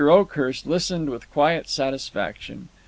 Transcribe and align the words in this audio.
Oakhurst 0.09 0.65
listened 0.65 1.11
with 1.11 1.29
quiet 1.29 1.69
satisfaction. 1.69 2.69